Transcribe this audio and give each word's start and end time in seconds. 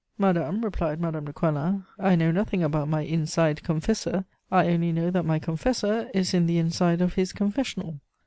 "Madame," 0.17 0.63
replied 0.65 0.99
Madame 0.99 1.25
de 1.25 1.31
Coislin, 1.31 1.85
"I 1.99 2.15
know 2.15 2.31
nothing 2.31 2.63
about 2.63 2.87
my 2.87 3.01
inside 3.01 3.61
confessor; 3.61 4.25
I 4.51 4.69
only 4.69 4.91
know 4.91 5.11
that 5.11 5.25
my 5.27 5.37
confessor 5.37 6.09
is 6.11 6.33
in 6.33 6.47
the 6.47 6.57
inside 6.57 7.01
of 7.01 7.13
his 7.13 7.31
confessional." 7.31 7.99